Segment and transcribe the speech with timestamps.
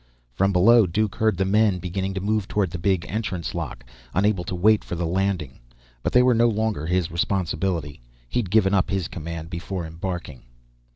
[0.33, 3.83] From below, Duke heard the men beginning to move toward the big entrance lock,
[4.15, 5.59] unable to wait for the landing.
[6.01, 8.01] But they were no longer his responsibility.
[8.27, 10.41] He'd given up his command before embarking.